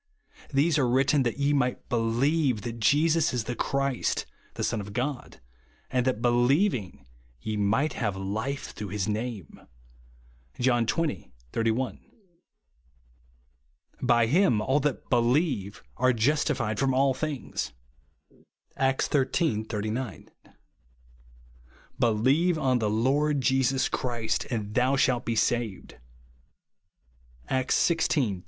These 0.51 0.79
are 0.79 0.87
written 0.89 1.21
that 1.21 1.37
ye 1.37 1.53
might 1.53 1.79
helieve 1.91 2.61
that 2.63 2.79
Jesus 2.79 3.35
is 3.35 3.43
the 3.43 3.53
Christ, 3.55 4.25
the 4.55 4.63
Son 4.63 4.81
of 4.81 4.93
God, 4.93 5.39
and 5.91 6.07
that 6.07 6.23
helieving, 6.23 7.05
ye 7.39 7.55
might 7.55 7.93
have 7.93 8.17
life 8.17 8.71
through 8.73 8.87
his 8.87 9.07
name," 9.07 9.61
(John 10.59 10.87
xx. 10.87 11.29
31)." 11.53 11.99
By 14.11 14.25
him 14.25 14.59
all 14.59 14.79
that 14.79 15.07
helierue 15.11 15.79
are 15.97 16.13
justified 16.13 16.79
from 16.79 16.95
all 16.95 17.13
things," 17.13 17.71
(Acts 18.75 19.07
xiii. 19.11 19.61
89)." 19.71 20.31
Believe 21.99 22.57
on 22.57 22.79
the 22.79 22.89
Lord 22.89 23.39
Jesus 23.41 23.87
Christ, 23.87 24.45
and 24.49 24.73
thou 24.73 24.95
shalt 24.95 25.25
be 25.25 25.35
saved/' 25.35 25.97
(Acts 27.47 27.75
xvi. 27.87 27.99
31). 28.11 28.39